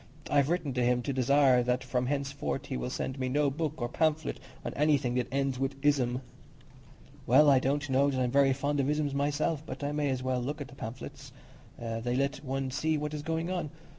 [0.31, 3.73] I've written to him to desire that from henceforth he will send me no book
[3.79, 6.21] or pamphlet on anything that ends in ism."
[7.27, 10.23] "Well, I don't know that I'm very fond of isms myself; but I may as
[10.23, 11.31] well look at the pamphlets;
[11.77, 13.69] they let one see what is going on.